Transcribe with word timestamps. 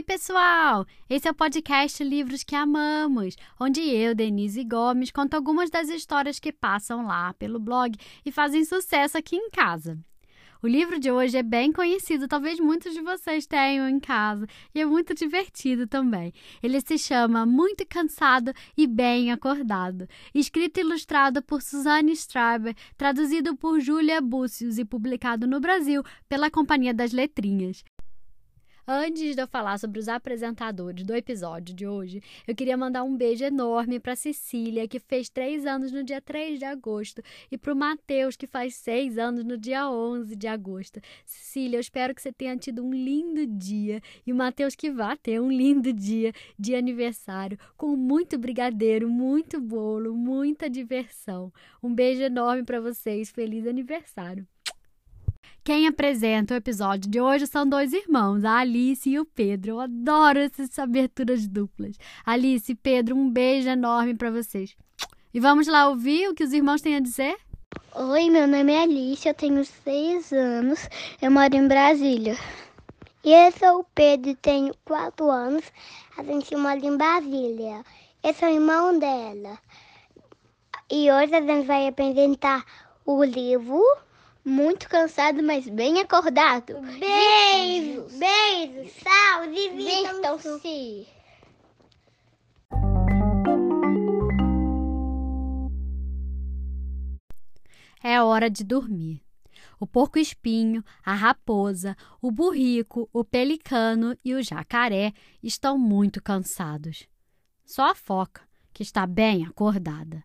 Oi, 0.00 0.02
pessoal! 0.02 0.86
Esse 1.10 1.28
é 1.28 1.30
o 1.30 1.34
podcast 1.34 2.02
Livros 2.02 2.42
que 2.42 2.56
Amamos, 2.56 3.36
onde 3.60 3.82
eu, 3.82 4.14
Denise 4.14 4.64
Gomes, 4.64 5.10
conto 5.10 5.34
algumas 5.34 5.68
das 5.68 5.90
histórias 5.90 6.40
que 6.40 6.50
passam 6.50 7.04
lá 7.04 7.34
pelo 7.34 7.60
blog 7.60 7.94
e 8.24 8.32
fazem 8.32 8.64
sucesso 8.64 9.18
aqui 9.18 9.36
em 9.36 9.50
casa. 9.50 9.98
O 10.62 10.66
livro 10.66 10.98
de 10.98 11.10
hoje 11.10 11.36
é 11.36 11.42
bem 11.42 11.70
conhecido, 11.70 12.26
talvez 12.26 12.58
muitos 12.58 12.94
de 12.94 13.02
vocês 13.02 13.46
tenham 13.46 13.86
em 13.90 14.00
casa, 14.00 14.46
e 14.74 14.80
é 14.80 14.86
muito 14.86 15.14
divertido 15.14 15.86
também. 15.86 16.32
Ele 16.62 16.80
se 16.80 16.96
chama 16.96 17.44
Muito 17.44 17.86
Cansado 17.86 18.54
e 18.74 18.86
Bem 18.86 19.30
Acordado, 19.30 20.08
escrito 20.34 20.78
e 20.78 20.80
ilustrado 20.80 21.42
por 21.42 21.60
Suzanne 21.60 22.12
Straber, 22.12 22.74
traduzido 22.96 23.54
por 23.54 23.78
Julia 23.80 24.22
Búcios 24.22 24.78
e 24.78 24.84
publicado 24.84 25.46
no 25.46 25.60
Brasil 25.60 26.02
pela 26.26 26.50
Companhia 26.50 26.94
das 26.94 27.12
Letrinhas. 27.12 27.84
Antes 28.92 29.36
de 29.36 29.40
eu 29.40 29.46
falar 29.46 29.78
sobre 29.78 30.00
os 30.00 30.08
apresentadores 30.08 31.04
do 31.04 31.14
episódio 31.14 31.72
de 31.72 31.86
hoje, 31.86 32.20
eu 32.44 32.56
queria 32.56 32.76
mandar 32.76 33.04
um 33.04 33.16
beijo 33.16 33.44
enorme 33.44 34.00
para 34.00 34.16
Cecília, 34.16 34.88
que 34.88 34.98
fez 34.98 35.28
três 35.28 35.64
anos 35.64 35.92
no 35.92 36.02
dia 36.02 36.20
3 36.20 36.58
de 36.58 36.64
agosto, 36.64 37.22
e 37.52 37.56
para 37.56 37.72
o 37.72 37.76
Matheus, 37.76 38.34
que 38.34 38.48
faz 38.48 38.74
seis 38.74 39.16
anos 39.16 39.44
no 39.44 39.56
dia 39.56 39.88
11 39.88 40.34
de 40.34 40.48
agosto. 40.48 41.00
Cecília, 41.24 41.76
eu 41.76 41.80
espero 41.80 42.12
que 42.12 42.20
você 42.20 42.32
tenha 42.32 42.56
tido 42.56 42.84
um 42.84 42.92
lindo 42.92 43.46
dia, 43.46 44.02
e 44.26 44.32
o 44.32 44.34
Matheus 44.34 44.74
que 44.74 44.90
vá 44.90 45.16
ter 45.16 45.40
um 45.40 45.52
lindo 45.52 45.92
dia 45.92 46.32
de 46.58 46.74
aniversário, 46.74 47.56
com 47.76 47.94
muito 47.94 48.36
brigadeiro, 48.40 49.08
muito 49.08 49.60
bolo, 49.60 50.16
muita 50.16 50.68
diversão. 50.68 51.52
Um 51.80 51.94
beijo 51.94 52.22
enorme 52.22 52.64
para 52.64 52.80
vocês, 52.80 53.30
feliz 53.30 53.68
aniversário! 53.68 54.44
Quem 55.70 55.86
apresenta 55.86 56.54
o 56.54 56.56
episódio 56.56 57.08
de 57.08 57.20
hoje 57.20 57.46
são 57.46 57.64
dois 57.64 57.92
irmãos, 57.92 58.44
a 58.44 58.56
Alice 58.56 59.08
e 59.08 59.20
o 59.20 59.24
Pedro. 59.24 59.70
Eu 59.70 59.80
adoro 59.80 60.40
essas 60.40 60.76
aberturas 60.78 61.46
duplas. 61.46 61.96
Alice 62.26 62.72
e 62.72 62.74
Pedro, 62.74 63.14
um 63.14 63.30
beijo 63.30 63.68
enorme 63.68 64.16
para 64.16 64.32
vocês. 64.32 64.74
E 65.32 65.38
vamos 65.38 65.68
lá 65.68 65.88
ouvir 65.88 66.28
o 66.28 66.34
que 66.34 66.42
os 66.42 66.52
irmãos 66.52 66.80
têm 66.80 66.96
a 66.96 67.00
dizer? 67.00 67.36
Oi, 67.94 68.30
meu 68.30 68.48
nome 68.48 68.72
é 68.72 68.82
Alice, 68.82 69.28
eu 69.28 69.34
tenho 69.34 69.64
seis 69.64 70.32
anos, 70.32 70.88
eu 71.22 71.30
moro 71.30 71.54
em 71.54 71.68
Brasília. 71.68 72.36
E 73.22 73.32
eu 73.32 73.52
sou 73.52 73.80
o 73.80 73.86
Pedro, 73.94 74.34
tenho 74.42 74.74
quatro 74.84 75.30
anos, 75.30 75.64
a 76.18 76.24
gente 76.24 76.56
mora 76.56 76.84
em 76.84 76.96
Brasília. 76.96 77.84
É 78.24 78.30
o 78.30 78.48
irmão 78.48 78.98
dela. 78.98 79.56
E 80.90 81.12
hoje 81.12 81.32
a 81.32 81.40
gente 81.42 81.66
vai 81.66 81.86
apresentar 81.86 82.64
o 83.06 83.22
livro 83.22 83.80
muito 84.44 84.88
cansado, 84.88 85.42
mas 85.42 85.68
bem 85.68 86.00
acordado. 86.00 86.74
Beijos! 86.98 88.12
Beijos! 88.14 88.92
Saúde! 89.02 89.70
Divirtam-se! 89.70 91.06
É 98.02 98.22
hora 98.22 98.48
de 98.48 98.64
dormir. 98.64 99.22
O 99.78 99.86
porco-espinho, 99.86 100.82
a 101.04 101.14
raposa, 101.14 101.96
o 102.20 102.30
burrico, 102.30 103.08
o 103.12 103.24
pelicano 103.24 104.16
e 104.24 104.34
o 104.34 104.42
jacaré 104.42 105.12
estão 105.42 105.78
muito 105.78 106.22
cansados. 106.22 107.06
Só 107.64 107.90
a 107.90 107.94
foca, 107.94 108.42
que 108.72 108.82
está 108.82 109.06
bem 109.06 109.46
acordada. 109.46 110.24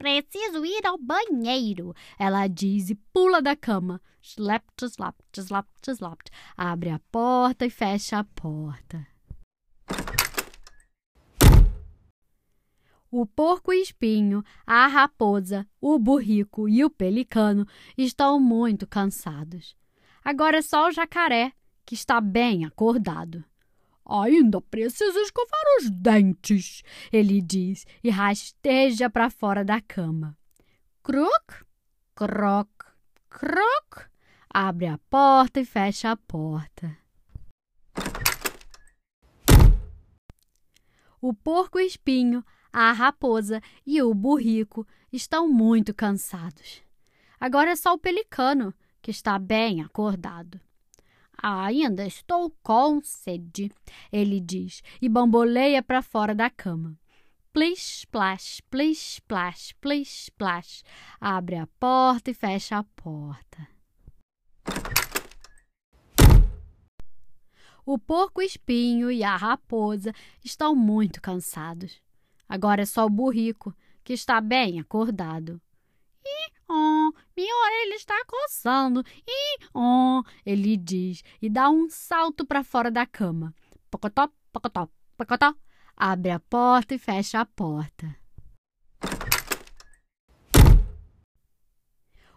Preciso 0.00 0.64
ir 0.64 0.86
ao 0.86 0.96
banheiro, 0.96 1.94
ela 2.18 2.46
diz 2.46 2.88
e 2.88 2.94
pula 2.94 3.42
da 3.42 3.54
cama. 3.54 4.00
Slap, 4.22 4.64
slap, 4.80 5.14
slap, 5.36 5.68
slap. 5.86 6.20
Abre 6.56 6.88
a 6.88 6.98
porta 7.12 7.66
e 7.66 7.70
fecha 7.70 8.18
a 8.18 8.24
porta. 8.24 9.06
O 13.10 13.26
porco-espinho, 13.26 14.42
a 14.66 14.86
raposa, 14.86 15.68
o 15.78 15.98
burrico 15.98 16.66
e 16.66 16.82
o 16.82 16.88
pelicano 16.88 17.66
estão 17.94 18.40
muito 18.40 18.86
cansados. 18.86 19.76
Agora 20.24 20.56
é 20.56 20.62
só 20.62 20.88
o 20.88 20.92
jacaré, 20.92 21.52
que 21.84 21.94
está 21.94 22.22
bem 22.22 22.64
acordado. 22.64 23.44
Ainda 24.10 24.60
preciso 24.60 25.20
escovar 25.20 25.62
os 25.78 25.88
dentes, 25.88 26.82
ele 27.12 27.40
diz 27.40 27.86
e 28.02 28.10
rasteja 28.10 29.08
para 29.08 29.30
fora 29.30 29.64
da 29.64 29.80
cama. 29.80 30.36
Croc, 31.00 31.64
croc, 32.16 32.68
croc. 33.28 34.10
Abre 34.52 34.86
a 34.86 34.98
porta 35.08 35.60
e 35.60 35.64
fecha 35.64 36.10
a 36.10 36.16
porta. 36.16 36.98
O 41.20 41.32
porco-espinho, 41.32 42.44
a 42.72 42.90
raposa 42.90 43.62
e 43.86 44.02
o 44.02 44.12
burrico 44.12 44.84
estão 45.12 45.48
muito 45.48 45.94
cansados. 45.94 46.82
Agora 47.38 47.70
é 47.70 47.76
só 47.76 47.94
o 47.94 47.98
pelicano, 47.98 48.74
que 49.00 49.12
está 49.12 49.38
bem 49.38 49.82
acordado. 49.82 50.60
Ainda 51.42 52.06
estou 52.06 52.50
com 52.62 53.00
sede, 53.02 53.72
ele 54.12 54.40
diz 54.40 54.82
e 55.00 55.08
bamboleia 55.08 55.82
para 55.82 56.02
fora 56.02 56.34
da 56.34 56.50
cama. 56.50 56.98
Plish, 57.52 58.00
splash, 58.00 58.60
plish, 58.70 59.16
splash, 59.16 59.72
plish, 59.80 60.24
splash. 60.26 60.82
Abre 61.20 61.56
a 61.56 61.66
porta 61.78 62.30
e 62.30 62.34
fecha 62.34 62.78
a 62.78 62.84
porta. 62.84 63.68
O 67.84 67.98
porco-espinho 67.98 69.10
e 69.10 69.24
a 69.24 69.34
raposa 69.34 70.12
estão 70.44 70.76
muito 70.76 71.20
cansados. 71.20 72.00
Agora 72.48 72.82
é 72.82 72.86
só 72.86 73.06
o 73.06 73.10
burrico, 73.10 73.74
que 74.04 74.12
está 74.12 74.40
bem 74.40 74.78
acordado. 74.78 75.60
Ih, 76.24 76.52
oh, 76.70 77.12
minha 77.36 77.54
orelha 77.66 77.96
está 77.96 78.14
coçando. 78.24 79.04
Ih, 79.26 79.66
oh, 79.74 80.22
ele 80.46 80.76
diz 80.76 81.22
e 81.42 81.50
dá 81.50 81.68
um 81.68 81.88
salto 81.88 82.46
para 82.46 82.62
fora 82.62 82.90
da 82.90 83.04
cama. 83.04 83.54
Pocotó, 83.90 84.28
pocotó, 84.52 84.88
pocotó. 85.16 85.54
Abre 85.96 86.30
a 86.30 86.40
porta 86.40 86.94
e 86.94 86.98
fecha 86.98 87.40
a 87.40 87.44
porta. 87.44 88.16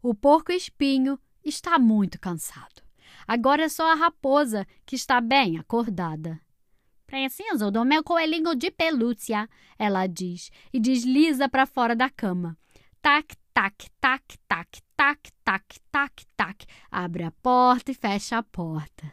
O 0.00 0.14
porco-espinho 0.14 1.18
está 1.44 1.78
muito 1.78 2.20
cansado. 2.20 2.82
Agora 3.26 3.64
é 3.64 3.68
só 3.68 3.90
a 3.90 3.94
raposa 3.94 4.66
que 4.86 4.94
está 4.94 5.20
bem 5.20 5.58
acordada. 5.58 6.40
Preciso 7.06 7.70
do 7.70 7.84
meu 7.84 8.04
coelhinho 8.04 8.54
de 8.54 8.70
pelúcia, 8.70 9.48
ela 9.78 10.06
diz 10.06 10.50
e 10.72 10.78
desliza 10.78 11.48
para 11.48 11.66
fora 11.66 11.96
da 11.96 12.10
cama. 12.10 12.56
Tac, 13.00 13.34
tac, 13.58 13.90
tac, 14.00 14.38
tac, 14.46 14.80
tac, 14.96 15.32
tac, 15.44 15.80
tac, 15.90 16.26
tac. 16.36 16.66
Abre 16.92 17.24
a 17.24 17.32
porta 17.32 17.90
e 17.90 17.94
fecha 17.94 18.38
a 18.38 18.42
porta. 18.44 19.12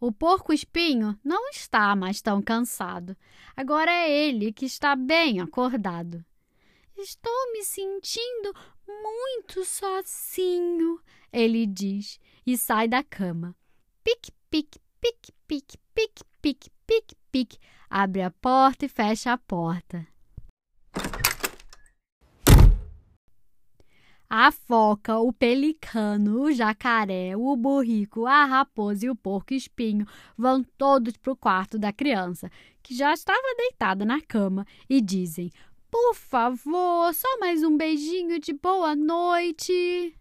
O 0.00 0.10
porco-espinho 0.10 1.20
não 1.22 1.50
está 1.50 1.94
mais 1.94 2.22
tão 2.22 2.40
cansado. 2.40 3.14
Agora 3.54 3.90
é 3.90 4.10
ele 4.10 4.54
que 4.54 4.64
está 4.64 4.96
bem 4.96 5.38
acordado. 5.38 6.24
Estou 6.96 7.52
me 7.52 7.62
sentindo 7.62 8.54
muito 8.86 9.66
sozinho, 9.66 10.98
ele 11.30 11.66
diz 11.66 12.18
e 12.46 12.56
sai 12.56 12.88
da 12.88 13.04
cama. 13.04 13.54
Pique, 14.02 14.32
pique, 14.48 14.80
pique, 14.98 15.30
pique, 15.46 15.76
pique, 15.94 16.24
pique, 16.40 16.70
pique, 16.86 17.16
pique 17.30 17.58
abre 17.88 18.22
a 18.22 18.30
porta 18.30 18.84
e 18.84 18.88
fecha 18.88 19.32
a 19.32 19.38
porta. 19.38 20.06
A 24.32 24.52
foca, 24.52 25.18
o 25.18 25.32
pelicano, 25.32 26.42
o 26.42 26.52
jacaré, 26.52 27.36
o 27.36 27.56
burrico, 27.56 28.26
a 28.26 28.44
raposa 28.44 29.06
e 29.06 29.10
o 29.10 29.16
porco-espinho 29.16 30.06
vão 30.38 30.62
todos 30.78 31.16
para 31.16 31.32
o 31.32 31.36
quarto 31.36 31.76
da 31.76 31.92
criança, 31.92 32.48
que 32.80 32.94
já 32.94 33.12
estava 33.12 33.42
deitada 33.56 34.04
na 34.04 34.20
cama, 34.20 34.64
e 34.88 35.00
dizem: 35.00 35.50
Por 35.90 36.14
favor, 36.14 37.12
só 37.12 37.40
mais 37.40 37.64
um 37.64 37.76
beijinho 37.76 38.38
de 38.38 38.52
boa 38.52 38.94
noite. 38.94 40.14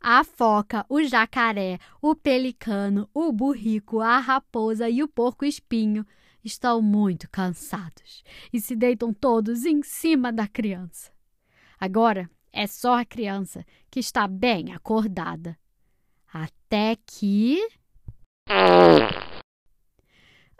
A 0.00 0.22
foca, 0.22 0.86
o 0.88 1.02
jacaré, 1.02 1.78
o 2.00 2.14
pelicano, 2.14 3.08
o 3.12 3.32
burrico, 3.32 4.00
a 4.00 4.18
raposa 4.18 4.88
e 4.88 5.02
o 5.02 5.08
porco-espinho 5.08 6.06
estão 6.44 6.80
muito 6.80 7.28
cansados 7.28 8.22
e 8.52 8.60
se 8.60 8.76
deitam 8.76 9.12
todos 9.12 9.64
em 9.64 9.82
cima 9.82 10.32
da 10.32 10.46
criança. 10.46 11.10
Agora 11.78 12.30
é 12.52 12.66
só 12.66 12.98
a 12.98 13.04
criança 13.04 13.64
que 13.90 14.00
está 14.00 14.26
bem 14.26 14.72
acordada. 14.72 15.58
Até 16.32 16.96
que. 17.06 17.60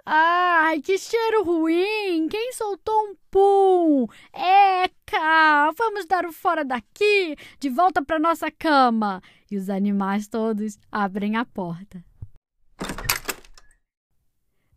Ai, 0.04 0.80
que 0.82 0.98
cheiro 0.98 1.44
ruim! 1.44 2.28
Quem 2.28 2.52
soltou 2.52 3.10
um 3.10 3.16
pum? 3.30 4.06
Eca! 4.32 4.95
Cá, 5.06 5.70
vamos 5.76 6.04
dar 6.04 6.26
o 6.26 6.32
fora 6.32 6.64
daqui, 6.64 7.36
de 7.60 7.70
volta 7.70 8.04
para 8.04 8.18
nossa 8.18 8.50
cama. 8.50 9.22
E 9.50 9.56
os 9.56 9.70
animais 9.70 10.26
todos 10.26 10.78
abrem 10.90 11.36
a 11.36 11.44
porta. 11.44 12.04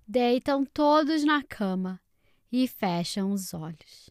Deitam 0.08 0.64
todos 0.66 1.26
na 1.26 1.44
cama 1.44 2.00
e 2.52 2.68
fecham 2.68 3.32
os 3.32 3.54
olhos. 3.54 4.10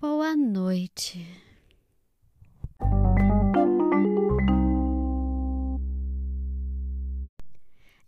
Boa 0.00 0.34
noite. 0.36 1.51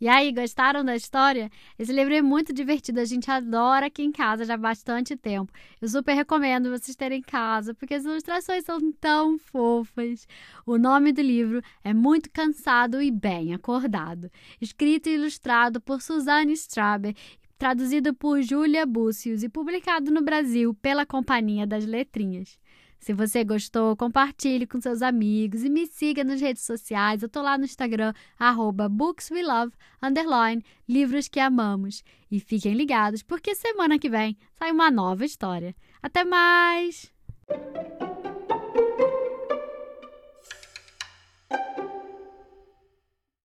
E 0.05 0.09
aí, 0.09 0.33
gostaram 0.33 0.85
da 0.85 0.95
história? 0.95 1.51
Esse 1.79 1.91
livro 1.91 2.13
é 2.13 2.21
muito 2.21 2.53
divertido, 2.53 3.01
a 3.01 3.07
gente 3.07 3.31
adora 3.31 3.87
aqui 3.87 4.03
em 4.03 4.13
casa 4.13 4.45
já 4.45 4.53
há 4.53 4.59
bastante 4.59 5.17
tempo. 5.17 5.51
Eu 5.81 5.89
super 5.89 6.13
recomendo 6.13 6.69
vocês 6.69 6.95
terem 6.95 7.21
em 7.21 7.23
casa, 7.23 7.73
porque 7.73 7.95
as 7.95 8.05
ilustrações 8.05 8.67
são 8.67 8.93
tão 8.93 9.39
fofas. 9.39 10.29
O 10.67 10.77
nome 10.77 11.11
do 11.11 11.23
livro 11.23 11.63
é 11.83 11.95
Muito 11.95 12.31
Cansado 12.31 13.01
e 13.01 13.11
Bem 13.11 13.55
Acordado, 13.55 14.31
escrito 14.61 15.09
e 15.09 15.15
ilustrado 15.15 15.81
por 15.81 16.03
Suzanne 16.03 16.53
Straber 16.53 17.15
traduzido 17.57 18.13
por 18.13 18.43
Júlia 18.43 18.85
Búcios 18.85 19.43
e 19.43 19.49
publicado 19.49 20.11
no 20.11 20.21
Brasil 20.21 20.75
pela 20.83 21.07
Companhia 21.07 21.67
das 21.67 21.87
Letrinhas. 21.87 22.59
Se 23.05 23.13
você 23.13 23.45
gostou, 23.45 23.95
compartilhe 23.95 24.67
com 24.67 24.81
seus 24.81 25.03
amigos 25.03 25.63
e 25.63 25.69
me 25.69 25.87
siga 25.87 26.25
nas 26.25 26.41
redes 26.41 26.63
sociais. 26.63 27.23
Eu 27.23 27.29
tô 27.29 27.43
lá 27.43 27.59
no 27.59 27.67
Instagram, 27.67 28.15
arroba 28.39 28.89
bookswelove, 28.89 29.75
underline, 30.03 30.65
livros 30.89 31.29
que 31.29 31.39
amamos. 31.39 32.03
E 32.31 32.41
fiquem 32.41 32.73
ligados, 32.73 33.23
porque 33.23 33.55
semana 33.55 33.99
que 33.99 34.09
vem 34.09 34.39
sai 34.55 34.73
uma 34.73 34.91
nova 34.91 35.23
história. 35.23 35.77
Até 36.03 36.25
mais! 36.25 37.13